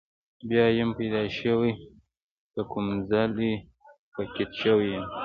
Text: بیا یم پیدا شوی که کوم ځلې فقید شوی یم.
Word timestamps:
بیا 0.47 0.65
یم 0.77 0.89
پیدا 0.97 1.21
شوی 1.37 1.71
که 2.53 2.61
کوم 2.71 2.87
ځلې 3.09 3.51
فقید 4.13 4.51
شوی 4.61 4.87
یم. 4.93 5.05